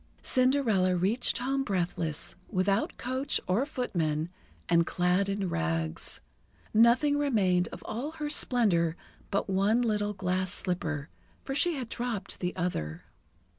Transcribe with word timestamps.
Cinderella 0.23 0.95
reached 0.95 1.37
home 1.37 1.63
breathless, 1.63 2.33
without 2.49 2.97
coach 2.97 3.39
or 3.45 3.67
footmen, 3.67 4.29
and 4.67 4.87
clad 4.87 5.29
in 5.29 5.47
rags. 5.47 6.21
Nothing 6.73 7.19
remained 7.19 7.67
of 7.67 7.83
all 7.85 8.13
her 8.13 8.27
splendour 8.31 8.95
but 9.29 9.47
one 9.47 9.83
little 9.83 10.13
glass 10.13 10.51
slipper, 10.51 11.09
for 11.43 11.53
she 11.53 11.75
had 11.75 11.87
dropped 11.87 12.39
the 12.39 12.55
other. 12.55 13.03